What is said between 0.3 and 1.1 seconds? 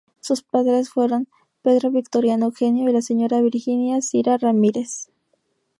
padres